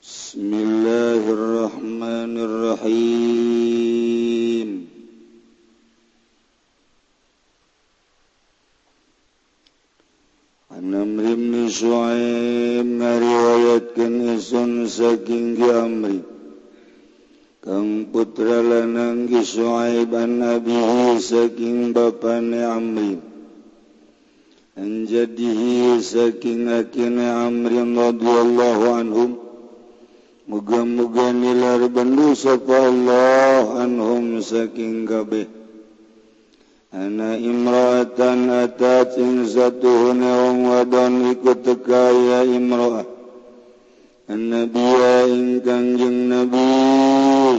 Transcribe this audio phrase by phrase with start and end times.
[0.00, 3.88] بسم الله الرحمن الرحيم.
[10.70, 16.20] عن أمر بن شعيب رواية كنسون ساكن أمري.
[17.64, 23.18] كم بطر لننك شعيب النبي ساكن بابان أمري.
[24.78, 29.39] أنجده ساكن أكين أمري رضي الله عنهم.
[30.50, 35.46] muga-muga nilar bandu sapa Allah anhum saking kabeh.
[36.90, 43.06] Ana imra'atan atat insatuhun wong wadon iku teka ya imra'ah.
[44.30, 46.70] Nabiya ingkang jeng Nabi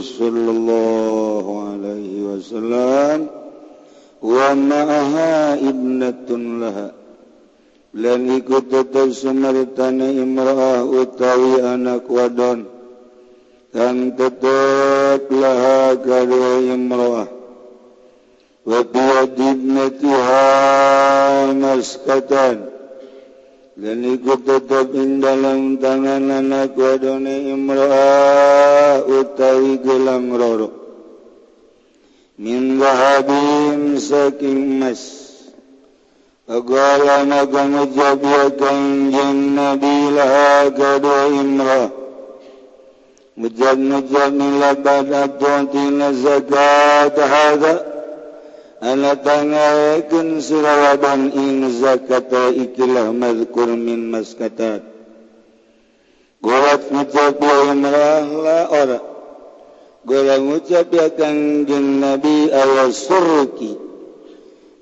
[0.04, 3.32] sallallahu alaihi wasallam
[4.20, 6.88] wa ma'aha ibnatun laha.
[7.96, 12.81] Lan iku tetep sumertane imra'ah utawi anak wadon.
[13.72, 17.28] dan tetap laha kadua imra'ah
[18.68, 20.44] wa biyad ibnatiha
[21.56, 22.68] maskatan
[23.72, 30.68] dan ikut tetap in dalam tangan anak wadone imra'ah utawi gelang roro
[32.36, 35.24] min zahabin saking emas
[36.42, 42.01] Agala naga ngejab ya kanjeng Nabi laha kadua imra'ah
[43.42, 43.78] مجال
[44.38, 47.86] من لبن أدوانتين زكاة هذا
[48.82, 54.82] أنا تنعيكن سرابا إن زكاة إكله مذكور من مسكتات
[56.42, 58.98] Gorat ngucap ya imrah la ora.
[60.02, 63.78] Gorat ngucap ya kanjeng Nabi ala surki.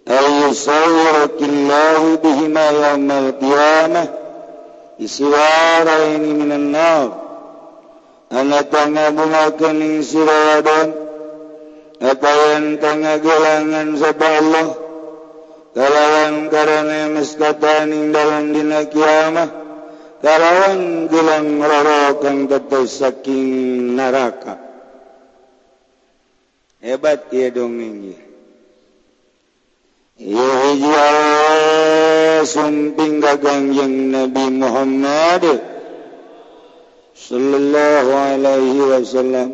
[0.08, 4.08] Ay sawrakillahu bihima yawmal qiyamah.
[5.05, 7.30] Iswara ini minan nar.
[8.31, 10.95] tangabukening siradon
[11.98, 14.69] ngapain tangga gelangan sapa Allah
[15.75, 19.50] kalawan karena miskataning dalam dina kiamah
[20.22, 24.56] kalawan gelang roro kang tetes saking neraka
[26.78, 28.21] hebat ya dongeng ya
[30.71, 35.79] hijau sumping gagang yang Nabi Muhammad
[37.20, 39.48] Shallallahu Alaihi Wasallam.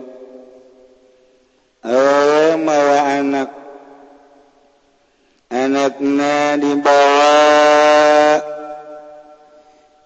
[2.63, 3.51] Mawa anak.
[5.47, 7.39] Anaknya dibawa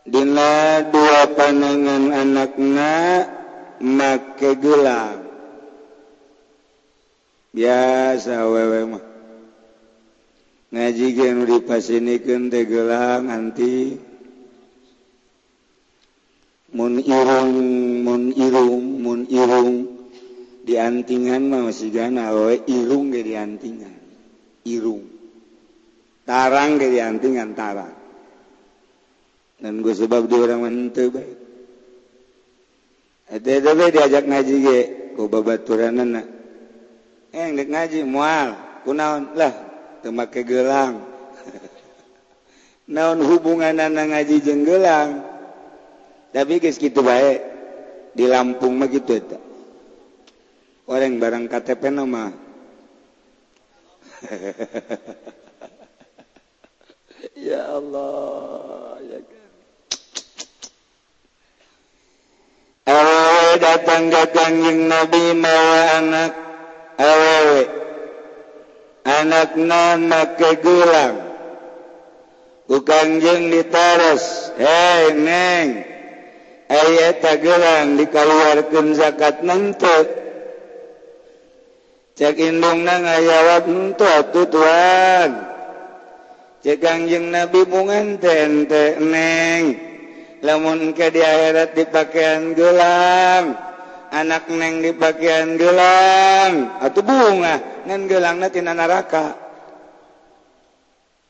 [0.04, 2.92] Dina dua panangan anaknya
[3.80, 5.22] make gelang.
[7.56, 9.04] Biasa wewe mah.
[10.70, 14.09] Ngaji gen dipasinikan teh gelang anti.
[16.74, 17.54] munirung
[18.06, 19.72] munirung munirung
[20.66, 23.94] diantingan mau sigana we irung ge diantingan
[24.66, 25.04] irung
[26.22, 27.94] tarang ge diantingan tarang
[29.60, 31.50] dan gue sebab dia orang mantu baik
[33.30, 34.78] Eta diajak ngaji ge
[35.14, 36.26] ku babaturanana.
[37.30, 39.54] Eh dek ngaji moal kunaon lah
[40.02, 41.06] teu make gelang.
[42.90, 45.22] Naon hubunganna ngaji jeung gelang?
[46.30, 47.42] tapi guys gitu baik
[48.14, 49.42] di Lampung mah gitu tak
[50.86, 52.30] orang barang KTP nama
[57.48, 59.50] ya Allah ya kan.
[62.84, 66.32] Awewe datang ke kanjeng Nabi mawa anak.
[67.00, 67.64] Awewe
[69.08, 71.30] anak nama kegulang
[72.70, 75.82] Ukanjeng ditaras, hei neng,
[76.70, 79.98] aya tagerang dikaluarkan zakat nanti
[82.14, 85.30] cek indung ngayawat ntu atuh tuan.
[86.60, 89.64] Cek kangjeng nabi bungan tente neng.
[90.44, 93.70] Lamun ke di akhirat dipakaian gelang
[94.10, 96.76] anak neng di pakaian gelang.
[96.82, 99.38] Atuh bunga ngan gelang nanti tina neraka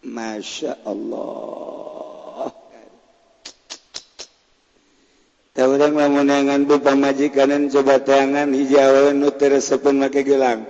[0.01, 1.90] Masya Allah.
[5.55, 10.61] tahu mau menangan bu coba tangan hijau nuter sepen pakai gelang.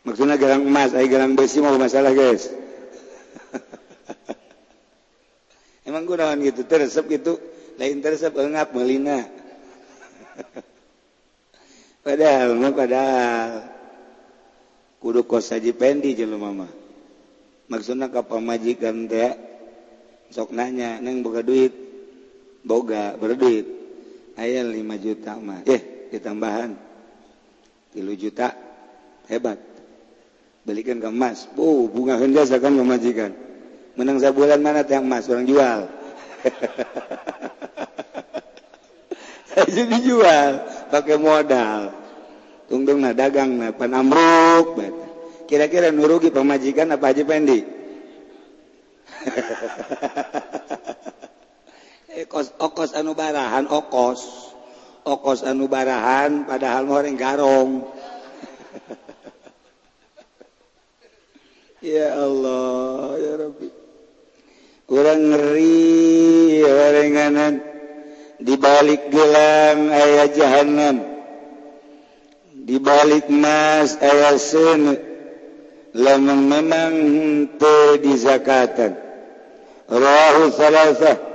[0.00, 2.48] Maksudnya gelang emas ay gelang besi mau masalah guys.
[5.88, 7.36] Emang gunawan gitu tersep gitu.
[7.76, 9.20] Lain tersep engap melina.
[12.04, 13.50] Padahal mah padahal.
[15.00, 16.80] Kudu kos saji pendi jelo mama
[17.70, 19.30] maksudnya kapamajikan teh
[20.34, 21.89] sok nanya neng buka duit.
[22.64, 23.66] Boga berdit.
[24.38, 26.74] Aya 5 juta mah eh ditambahan.
[27.92, 28.54] Tilu juta.
[29.28, 29.58] Hebat.
[30.66, 31.48] Belikan ke emas.
[31.54, 33.32] Oh bunga hendak akan memajikan.
[33.98, 35.28] Menang bulan mana yang emas?
[35.28, 35.88] Orang jual.
[39.76, 40.50] Jadi jual
[40.88, 41.92] pakai modal.
[42.70, 44.78] Tungtung nah dagang nah pan amruk
[45.50, 47.66] kira-kira nurugi pemajikan apa aja pendi
[52.26, 54.50] okos anubarahan okos.
[55.06, 57.72] Okos anubarahan padahal orang garong.
[61.80, 63.68] Ya Allah ya Rabbi.
[64.84, 67.64] Kurang ngeri warenganan
[68.36, 71.00] dibalik gelang ayat jahanam.
[72.68, 74.92] Dibalik mas ayat sun.
[75.96, 76.94] Lamang memang
[77.96, 79.00] di zakatan.
[79.88, 81.29] Rahu salasah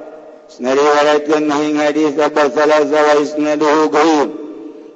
[0.62, 4.30] nariwayatkan nahing hadis kabar salasa wa isnaduhu ghaib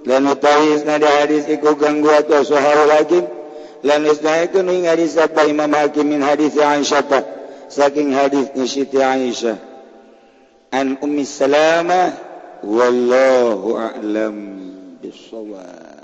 [0.07, 3.21] lan utawi isnad hadis iku ganggu atau suharu lagi
[3.83, 7.25] lan isnadkan nahing hadis kabar Imam Hakim min hadis Aisyah
[7.69, 9.57] saking hadis ni Siti Aisyah
[10.71, 12.13] an Ummi Salamah
[12.61, 14.35] wallahu a'lam
[15.01, 15.98] bisawab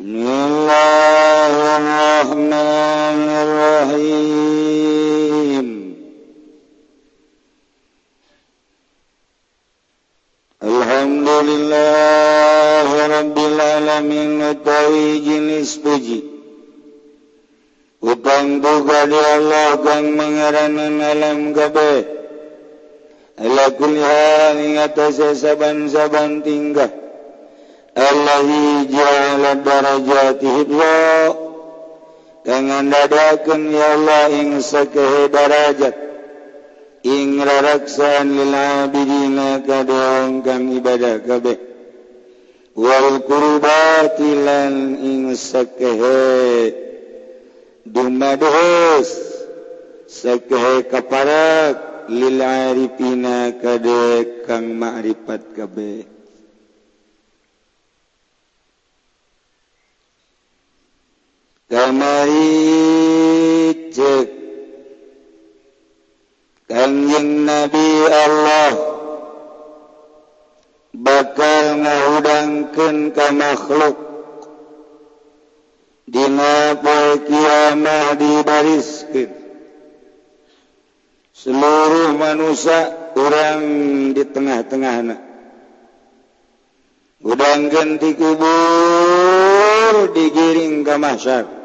[0.00, 4.86] بسم الله الرحمن الرحيم
[10.62, 12.88] الحمد لله
[13.18, 16.20] رب العالمين وتويج نسبجي
[18.00, 22.08] buka di Allah kang mengaranan alam kabeh
[23.36, 24.80] Ala kulli hal ing
[25.36, 26.99] saban-saban tingkah
[27.96, 31.50] Allahi jala darajatihi Allah
[32.40, 35.92] Kangan dadakan ya Allah ing sakehe darajat.
[37.04, 41.60] Ing raraksaan lil abidina kadang kang ibadah kabeh.
[42.80, 46.72] Wal kurbati lan ing sakehe
[47.84, 49.10] Dumadus
[50.08, 56.19] Sakehe kaparak lil arifina kadang kang ma'rifat kabeh.
[66.66, 68.74] Kanjeng Nabi Allah.
[70.90, 73.96] Bakal ngahudangkeun ka makhluk.
[76.10, 79.30] Dina poe kiamah dibariskeun
[81.40, 83.62] seluruh manusia orang
[84.12, 85.16] di tengah-tengahna
[87.22, 91.59] hudangkeun di kubur digiring ka masyarakat.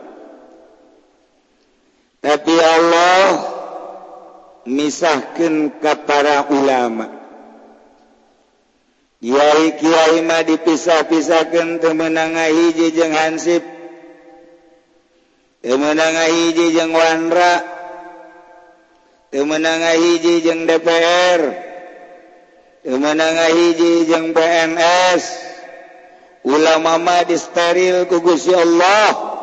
[2.25, 3.45] tapi Allah
[4.66, 7.13] misahkan kepada para ulama.
[9.22, 13.62] Kiai mah dipisah-pisahkan temenanga hiji jeung Hansip
[15.62, 17.62] temenanga hiji jeung Wandra
[19.30, 21.42] temenanga hiji jeung DPR
[22.86, 25.24] temenanga hiji jeung PNS
[26.45, 29.34] ulama mah disteril ku Gusti Allah.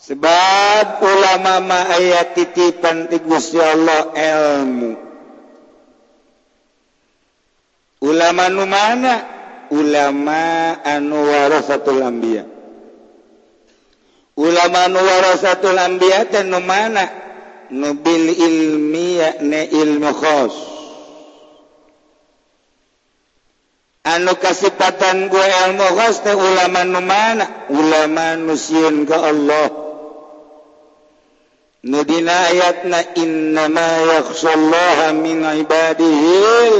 [0.00, 4.92] Sebab ulama ma ayat titipan ti Gusti Allah ilmu.
[8.00, 9.14] Ulama nu mana?
[9.68, 12.48] Ulama anu warasatul anbiya.
[14.40, 17.04] Ulama nu warasatul anbiya teh nu mana?
[17.68, 20.56] Nu bil ilmi yakni ilmu khos.
[24.08, 27.68] Anu kasipatan gue ilmu khos teh ulama nu mana?
[27.68, 29.89] Ulama nu sieun ka Allah.
[31.80, 36.76] Nudina ayatna innama yakhsallaha min ibadihil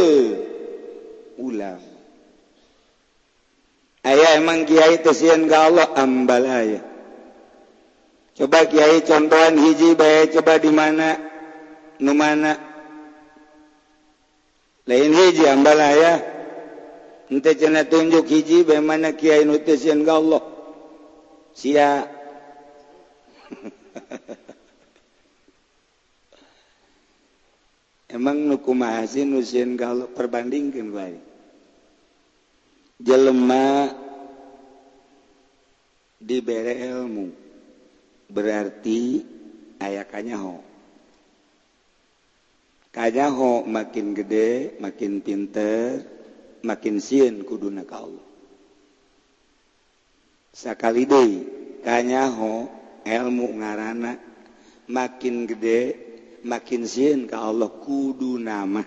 [1.40, 1.80] ulam.
[4.04, 6.84] Ayah emang kiai tesian ke Allah ambal ayah.
[8.36, 11.16] Coba kiai contohan hiji bae coba di mana
[12.04, 12.60] nu mana
[14.84, 16.20] lain hiji ambal ayah.
[17.32, 20.44] Ente cenah tunjuk hiji bae mana kiai nu tesian ke Allah.
[21.56, 22.04] Sia.
[28.30, 31.18] Emang nukumasin nusin kalau perbandingkan baik.
[33.02, 33.90] Jelema
[36.22, 37.26] diberi ilmu
[38.30, 39.26] berarti
[39.82, 40.62] ayakannya ho.
[42.94, 45.98] Kanya ho makin gede, makin pinter,
[46.62, 48.26] makin sieun kuduna ka Allah.
[50.54, 51.34] Sakali deui
[51.82, 52.70] kanya ho
[53.02, 54.14] ilmu ngarana
[54.86, 56.09] makin gede
[56.44, 58.82] makin zin ke Allah kudu nama.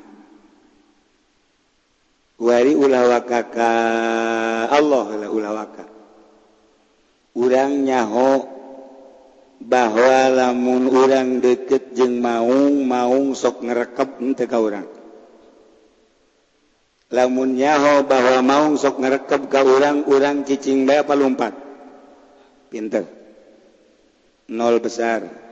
[2.44, 3.72] Wari ulawaka ka
[4.68, 5.94] Allah lah ulawaka
[7.34, 8.46] urang nyaho
[9.64, 14.88] bahwa lamun urang deket jeng maung maung sok ngerekep ente ka urang.
[17.14, 21.54] Lamun nyaho bahwa maung sok ngerekep ka urang urang cicing bae apa lompat
[22.70, 23.06] pinter.
[24.50, 25.43] Nol besar.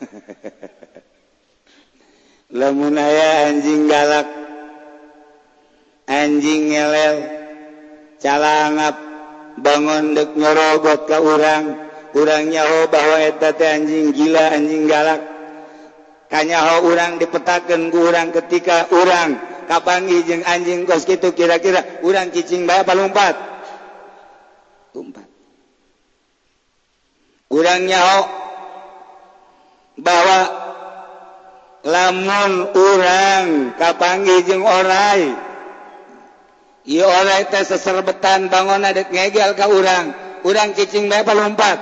[2.58, 4.28] lemun aya anjing galak.
[6.10, 7.16] Anjing ngelel.
[8.20, 8.96] Calangap
[9.60, 11.64] bangun dek nyorogot ke urang.
[12.10, 15.20] Urang nyaho bahwa eta teh anjing gila anjing galak.
[16.30, 22.66] Kanyaho urang dipetakeun ku urang ketika urang kapangi jeung anjing kos kitu kira-kira urang cicing
[22.66, 23.38] bae apa lompat
[24.98, 25.30] lompat
[27.54, 28.39] urang nyaho
[29.98, 30.40] bawa
[31.86, 35.22] lamun urang kapangi jeung orai.
[36.88, 40.12] Ieu orai teh seserbetan bangun adet ngegel ka urang.
[40.44, 41.78] Urang cicing bae lompat?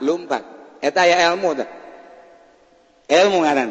[0.00, 0.42] Lumpat
[0.80, 1.68] eta aya ilmu teh.
[3.10, 3.70] Ilmu ngaran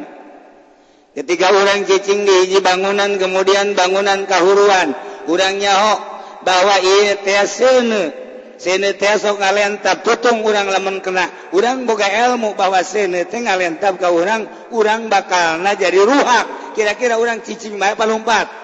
[1.15, 4.95] ketika orang cicing di hiji bangunan kemudian bangunan kahuruan.
[5.27, 5.95] Urang nyaho
[6.43, 8.28] bahwa ieu teh seuneu.
[8.59, 11.25] sini sok ngalentab tutung urang lamun kena.
[11.55, 16.75] Urang boga ilmu bahwa sini teh ngalentab ka urang urang bakal na jadi ruhak.
[16.75, 18.59] Kira-kira urang cicing bae palumpat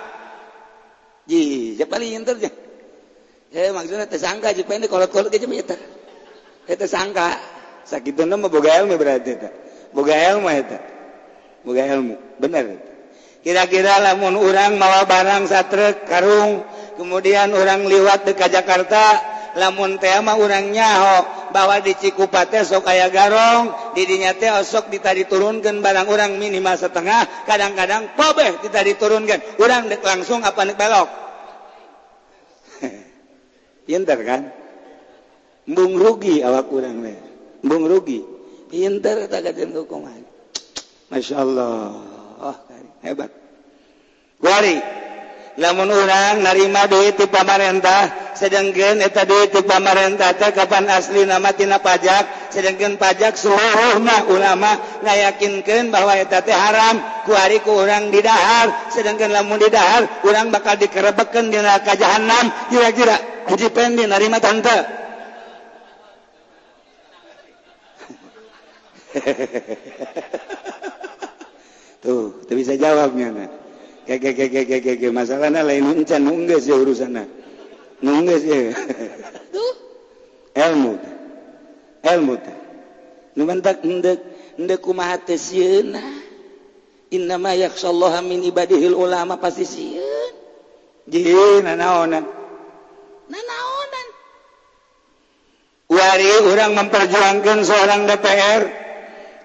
[1.26, 2.52] ji ja paling inter ja
[3.56, 5.80] eh maksudnya tersangka sangka pendek kolot-kolot ge meter
[6.70, 7.28] eta eh, sangka.
[7.86, 9.50] Sakituna mah boga ilmu berarti itu
[9.94, 10.80] boga ilmu eta
[11.62, 12.82] boga ilmu bener.
[13.46, 16.66] Kira-kira lamun urang mawa barang satrek karung
[16.98, 24.36] kemudian orang liwat dekat Jakarta lamun tema orangnyahok bahwa di Cikupate sok aya garong didinya
[24.36, 30.44] teh osok kita diturunkan barang orang minimal setengah kadang-kadang pobeh kita diturunkan orang dek langsung
[30.44, 31.10] apa nek belok?
[33.88, 34.42] Pinter kan?
[35.66, 37.02] Bung rugi awak kurang
[37.66, 38.22] Bung rugi.
[38.70, 40.22] Pinter tagatin hukuman
[41.10, 41.96] Masya Allah.
[42.42, 42.58] Oh,
[43.06, 43.32] hebat.
[44.42, 44.95] Wari.
[45.56, 51.56] namun orang narima duit di pamarentah sedangkan eta duit di pamarentah teh kapan asli nama
[51.56, 57.00] tina pajak sedangkan pajak seluruhna ulama ngayakinkeun bahwa eta teh haram.
[57.24, 63.16] Ku ari ku urang didahar sedangkan lamun didahar urang bakal dikerebekeun di neraka jahanam kira-kira
[63.48, 64.78] hiji pendi narima tante?
[72.06, 73.65] Tuh, tuh bisa jawabnya nah.
[74.06, 75.86] kayak kayak kayak kayak masalahnya lain.
[75.92, 77.26] Encan nungges ya urusannya
[78.06, 78.72] nungges ya
[79.50, 79.74] tuh
[80.54, 80.94] ilmu
[82.06, 82.36] ilmu
[83.36, 84.20] nu mentak ndek
[84.62, 85.40] ndek kumaha teh
[87.14, 89.38] Inna ma yakhshallaha min ibadihil ulama.
[89.38, 90.34] Pasti sieun
[91.06, 92.26] jadi nanaonan
[93.30, 94.08] nanaonan
[95.86, 98.62] wari orang memperjuangkan seorang DPR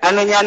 [0.09, 0.40] anunya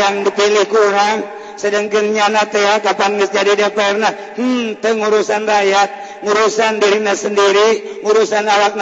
[0.00, 2.50] yang dipilih kurang sedangkennyaana
[2.82, 3.96] kapan jadi DPR
[4.38, 5.90] hmm, pengurusan rakyat
[6.24, 8.74] urusan dirinya sendiri urusan awak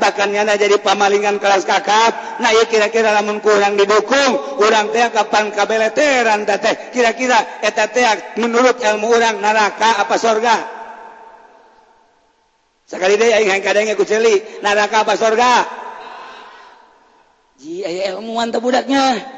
[0.00, 5.52] bahkan nyana jadi pamalingan kelas kakap nah ya kira-kira namun kurang didukung urang teh kapan
[5.52, 8.04] kabeleteran teh kira-kira eta teh
[8.40, 10.56] menurut ilmu orang neraka apa surga
[12.88, 15.52] sekali deh yang kadangnya kuceli neraka apa surga
[17.58, 19.18] Ji, ayah ilmuwan tebudaknya.
[19.18, 19.37] budaknya.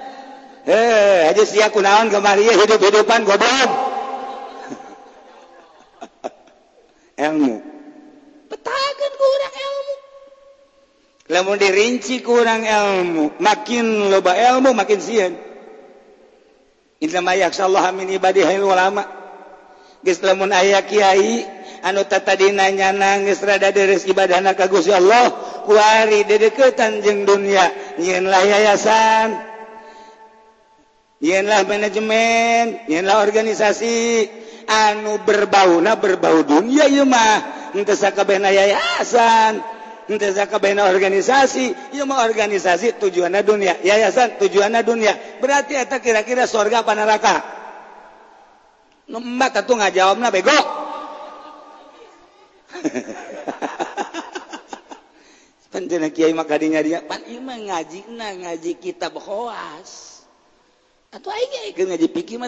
[0.68, 3.70] eh aja aku kunaon kemari hidup-hidupan goblok.
[7.30, 7.70] Ilmu
[8.50, 9.94] petakeun kurang ilmu
[11.30, 15.34] lamun dirinci kurang ilmu makin loba ilmu makin sieun.
[17.00, 19.06] Innama yakhshallaha min ibadihil ulama.
[20.04, 21.44] Geus lamun aya kiai
[21.80, 25.32] anu tatadina nyana geus rada deres ibadahna ka Gusti Allah
[25.64, 29.49] kuari dedeketan jeung dunia nyieun lah yayasan.
[31.20, 34.28] Nyienlah manajemen nyienlah organisasi.
[34.70, 37.72] Anu berbauna berbau dunia ieu mah.
[37.74, 39.62] Henteu yayasan
[40.10, 41.94] henteu sakabehna organisasi.
[41.94, 45.14] Ieu mah organisasi tujuanna dunia yayasan tujuanna dunia.
[45.38, 47.36] Berarti eta kira-kira surga apa neraka?
[49.10, 50.58] Nembat atuh ngajawabna bego.
[56.10, 60.09] Kiai maka dinya dia pan imah ngaji na ngaji kita hoas
[61.10, 62.38] atau ngaji pikir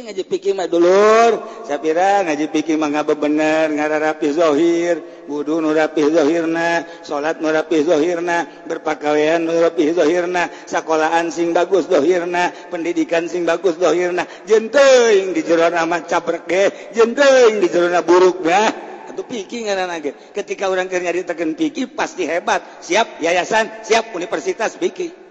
[0.00, 1.32] ngaji pikir dulur
[1.68, 7.84] Sapira ngaji pikir mangga bener ngara rapi dzohir wudhu nu rapi dzohirna salat nu rapi
[7.84, 15.44] dzohirna berpakaian nu rapi dzohirna sekolahan sing bagus dzohirna pendidikan sing bagus dzohirna jenteng di
[15.44, 16.64] jero amat cabrek ge
[16.96, 18.72] jenteng di jero buruk nah
[19.12, 20.00] atau pikir ngaran
[20.32, 22.82] ketika orang kerja ditekan pikir pasti hebat.
[22.82, 25.23] Siap yayasan siap universitas pikir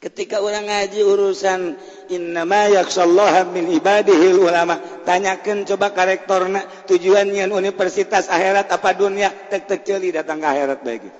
[0.00, 1.76] ketika orang ngaji urusan
[2.08, 9.28] innamayaksallahil ulama tanyakan coba karakterna tujuannya universitas akhirat apa dunia?
[9.52, 11.10] Tek tekeli datang ke akhirat bagi.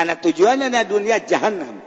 [0.00, 1.84] Anak tujuannya na dunia jahanam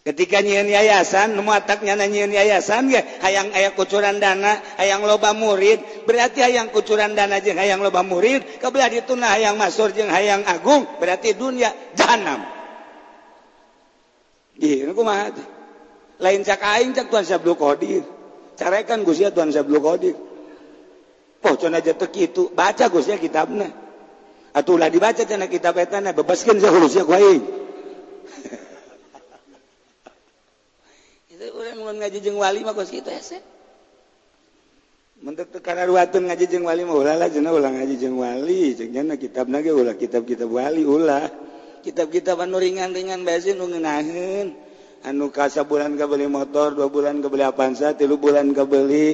[0.00, 5.32] ketika nyiin yayasan nemu ataknya na nyiin yayasan ya hayang aya kucuran dana hayang loba
[5.32, 6.04] murid.
[6.04, 8.60] Berarti hayang kucuran dana jeung hayang loba murid.
[8.60, 10.84] Kebelah dituna hayang masur jeung hayang agung.
[11.00, 12.59] Berarti dunia jahanam
[16.20, 18.04] lain cakain cak Tuhan Syabdul Qadir.
[18.60, 20.14] Carekan Gusya Tuhan Syabdul Qadir.
[21.40, 22.52] Poh cona jetek itu.
[22.52, 23.72] Baca Gusya kitabnya.
[24.52, 26.12] Atau ulah dibaca cana kitab etana.
[26.12, 27.40] Bebaskan saya hulusnya kuain.
[31.32, 33.40] itu orang mau ngaji jeng wali mah Gusya itu esek.
[35.24, 37.32] Mentek tekana ruatun ngaji jeng wali mah ulah lah.
[37.32, 38.76] Cana ulah ngaji jeng wali.
[38.76, 41.49] Cana kitab nage ulah kitab-kitab wali ulah.
[41.80, 43.24] kitab-kitaban ringan-ringan
[43.56, 44.48] nu ngeunaheun
[45.04, 49.08] anu kasa bulan ke beli motor dua bulan ke beli Avanza tilu bulan ke beli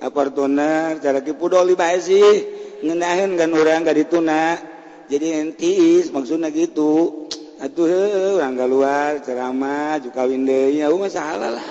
[0.00, 4.60] apartuner cara kipudoli sih ngenahin kan orang gak dituna.
[5.06, 7.24] Jadi entis maksudnya gitu.
[7.62, 10.76] Atuh orang luar ceramah juga deui.
[10.76, 11.68] ya mah salah lah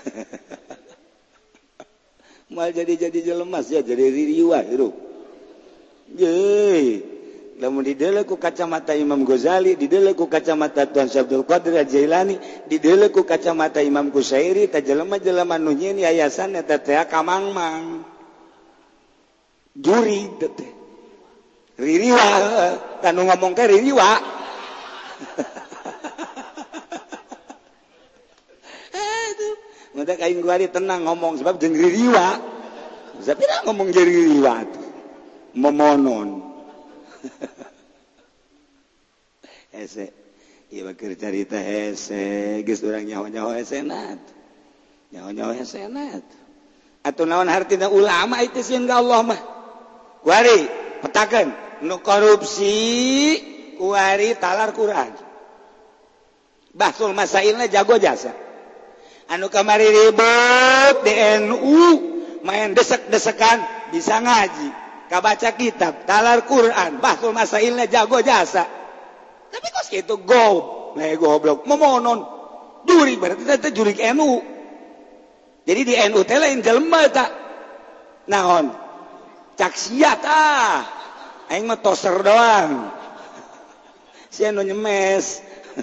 [2.52, 4.92] mal jadi jadi jelemas ya jadi riwa hirup
[6.12, 7.19] Yeay.
[7.60, 12.40] Dideleku kacamata Imam Ghazali dideleku kacamata Tuhan Abdul Qadir Jailani
[12.72, 18.00] dideleku kacamata Imam Kusairi tajlama-jelema nu nyiin yayasan eta teh kamangmang
[19.76, 20.72] juri teh
[21.76, 22.24] ririwa
[23.04, 24.10] tanu ngomong ke ririwa
[29.90, 32.40] Mudah kain gua tenang ngomong sebab jeung ririwa.
[33.20, 34.64] Sapira ngomong jeung ririwa.
[35.52, 36.40] Memonon.
[41.26, 41.58] cerita
[47.00, 49.40] atau naon hartina ulama itu sehingga Allah mah
[50.22, 50.68] wari
[51.00, 51.48] petakan
[51.82, 52.76] nu korupsi
[53.80, 55.10] kuari talar Quran
[56.70, 58.30] Basul masailnya jago jasa
[59.32, 61.82] anu kamari ribet DNU
[62.44, 64.68] main desek-desekan bisa ngaji
[65.08, 68.79] kabaca kitab talar Quran Basul masailnya jago jasa
[69.50, 70.46] tapi kos gitu go
[70.94, 71.66] goblok.
[71.66, 72.38] Memonon.
[72.86, 74.40] Juri berarti teh juri NU
[75.68, 77.30] jadi di NU teh lain jelema tak?
[78.26, 78.72] Naon?
[79.60, 80.80] Cak siat ah.
[81.52, 82.72] Aing mah toser doang.
[84.30, 85.42] Si anu nyemes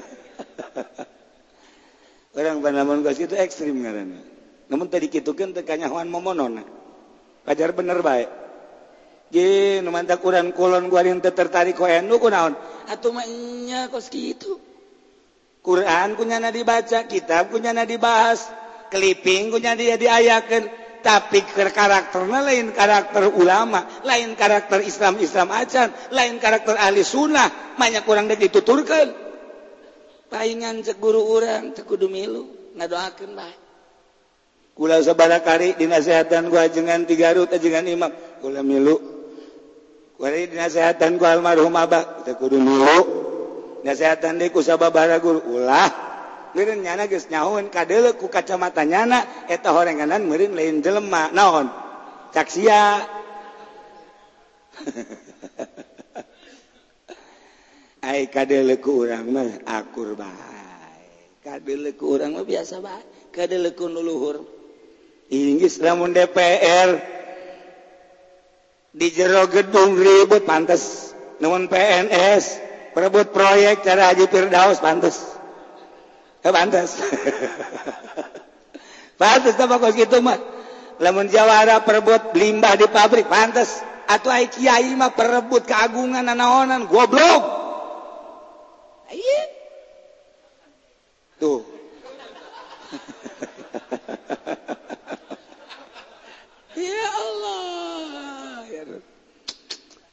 [2.39, 4.23] orang panamun kos itu ekstrim ngaranna
[4.71, 6.63] namun tadi kitu kan teh kanyahoan memonon.
[7.43, 8.46] Pajar bener baik
[9.27, 12.55] Mantap Quran kulon guarin teu tertarik ku enu kunaon?
[12.87, 13.27] Atuh mah
[13.91, 14.55] kos kitu.
[15.67, 18.47] Quran kunyana dibaca, kitab kunyana dibahas,
[18.87, 20.63] keliping kunyana dia diayakeun,
[21.03, 28.31] tapi karakternya lain karakter ulama, lain karakter Islam-Islam acan, lain karakter ahli sunnah, banyak kurang
[28.31, 29.27] deui dituturkeun.
[30.31, 32.47] Paingan cek guru urang teu kudu milu,
[32.79, 33.55] ngadoakeun bae.
[34.71, 39.16] Kula sabaraha kali dinasehatan ku ajengan tiga Garut ajengan eh imam, kula milu
[40.19, 42.97] nasehatan almarhum Abah kudu dulu
[43.85, 46.09] nasehatan di kusababara guru ulah.
[46.57, 51.69] Mirin nyana geus nyahoeun kadeuleu ku kacamata nyana eta horenganan meureun lain jelema naon?
[52.33, 53.05] Cak sia
[58.07, 61.45] ai kadeuleu ku urang mah akur bae.
[61.45, 63.05] Kadeuleu ku urang mah biasa bae.
[63.29, 64.41] Kadeuleu ku nu luhur.
[65.29, 67.16] Inggris lamun DPR
[68.93, 71.15] di jero gedung ribut pantes.
[71.37, 72.45] Numun PNS
[72.97, 75.21] perebut proyek cara Haji Firdaus pantes.
[76.41, 76.95] Eh, pantes.
[79.17, 80.37] Pantes apa kok gitu mah.
[81.01, 83.81] Lamun jawara perebut limbah di pabrik pantes.
[84.07, 87.43] Atau ai kiai mah perebut keagungan nanaonan goblok.
[89.09, 89.43] Iya.
[91.41, 91.61] Tuh.
[96.77, 97.56] Ya Allah.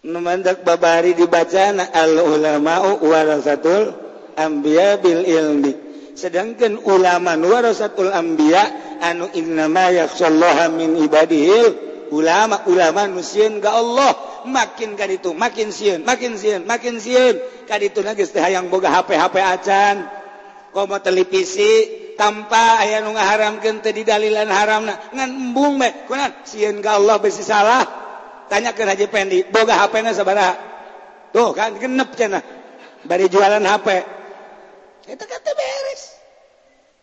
[0.05, 3.97] numandak babari dibaca al ulama warasatul
[4.37, 5.73] ambia bil ilmi.
[6.14, 8.62] Sedangkan ulama warasatul anbiya
[9.03, 11.75] anu innama yakhsallaha min ibadihil
[12.14, 14.12] ulama ulama nu sieun ka Allah.
[14.45, 17.40] Makin kaditu makin sieun makin sieun makin sieun.
[17.64, 19.97] Kan itu geus teh hayang boga HP-HP acan.
[20.71, 25.01] Komo televisi tanpa aya nu ngaharamkeun teu didalilan haramna.
[25.17, 26.45] Ngan embung meh kunaon?
[26.45, 28.04] Sieun ka Allah besi salah.
[28.51, 30.55] tanyakan Haji Pendi boga HP na sabaraha?
[31.35, 32.45] Tuh kan genep cenah
[33.05, 33.89] bari jualan HP
[35.05, 36.03] itu kata beres.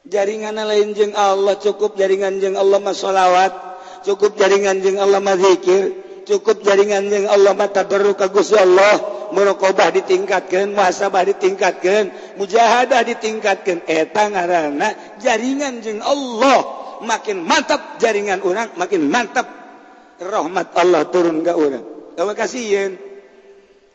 [0.09, 3.53] Jaringan lain jeng Allah cukup jaringan jeng Allah masolawat
[4.01, 5.93] cukup jaringan jeng Allah mazikir
[6.25, 12.09] cukup jaringan jeng Allah mata baru ka Gusti Allah merokobah ditingkatkan muhasabah ditingkatkan
[12.41, 16.65] mujahadah ditingkatkan eta ngaranna jaringan jeng Allah
[17.05, 19.60] makin mantap jaringan orang makin mantap
[20.25, 21.85] rahmat Allah turun ke orang.
[22.19, 22.99] Ewa kasihin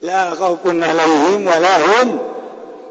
[0.00, 2.08] La khawfun alaihim walahum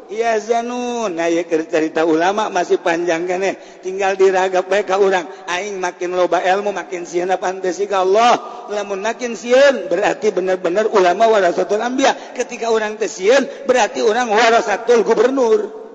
[0.06, 5.26] Ya zanun Nah ya cerita ulama masih panjang kan ya Tinggal diragap baik ke orang.
[5.50, 8.66] Aing makin loba ilmu makin sian pantesi ke Allah?
[8.70, 15.86] Lamun makin sian Berarti benar-benar ulama warasatul ambia Ketika orang tesian Berarti orang warasatul gubernur.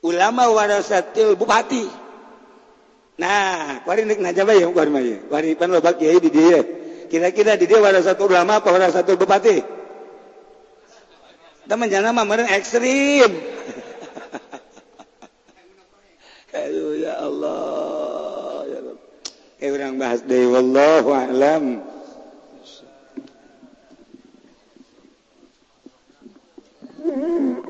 [0.00, 1.99] Ulama warasatul bupati.
[3.20, 6.64] Nah, wari nek najaba ya wari mah Wari pan loba kiai di dia.
[7.12, 9.60] Kira-kira di dia wara satu ulama apa wara satu bupati?
[11.68, 13.28] Temen jangan nama mereka ekstrim.
[16.64, 18.64] Aduh ya Allah.
[18.72, 18.96] Ya Allah.
[19.60, 21.64] Eh orang bahas deui Allah, a'lam.
[27.00, 27.69] Mm-hmm.